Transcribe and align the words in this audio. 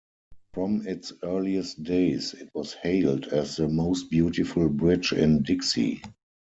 From 0.55 0.87
its 0.87 1.13
earliest 1.21 1.83
days, 1.83 2.33
it 2.33 2.49
was 2.55 2.73
hailed 2.73 3.25
as 3.25 3.57
The 3.57 3.67
Most 3.67 4.09
Beautiful 4.09 4.67
Bridge 4.67 5.13
in 5.13 5.43
Dixie. 5.43 6.01